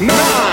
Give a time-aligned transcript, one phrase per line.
[0.00, 0.49] nine.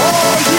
[0.00, 0.57] Are you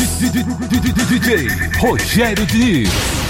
[0.00, 1.48] DJ
[1.78, 3.29] Rogério Diniz.